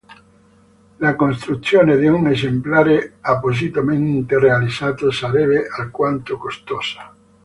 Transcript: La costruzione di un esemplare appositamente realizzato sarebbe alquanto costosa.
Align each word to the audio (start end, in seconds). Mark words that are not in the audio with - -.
La 0.97 1.15
costruzione 1.15 1.95
di 1.95 2.07
un 2.07 2.25
esemplare 2.25 3.17
appositamente 3.21 4.39
realizzato 4.39 5.11
sarebbe 5.11 5.67
alquanto 5.67 6.37
costosa. 6.37 7.13